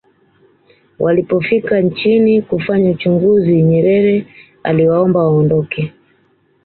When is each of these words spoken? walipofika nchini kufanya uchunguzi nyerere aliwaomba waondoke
walipofika 0.99 1.79
nchini 1.81 2.41
kufanya 2.41 2.91
uchunguzi 2.91 3.61
nyerere 3.63 4.25
aliwaomba 4.63 5.23
waondoke 5.23 5.93